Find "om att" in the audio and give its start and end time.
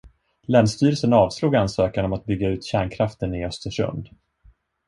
2.05-2.25